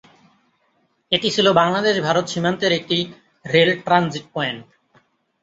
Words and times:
এটি 1.11 1.27
ছিল 1.31 1.47
বাংলাদেশ-ভারত 1.51 2.25
সীমান্তের 2.27 2.71
একটি 2.71 2.97
রেল 3.45 3.71
ট্রানজিট 3.85 4.25
পয়েন্ট। 4.33 4.63